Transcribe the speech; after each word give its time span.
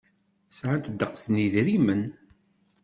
Sɛant 0.57 0.91
ddeqs 0.93 1.23
n 1.31 1.35
yedrimen. 1.43 2.03